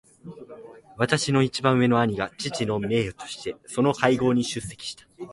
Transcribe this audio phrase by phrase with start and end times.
[0.97, 5.05] 私の一番上の兄が父の名代としてその会合に出席した。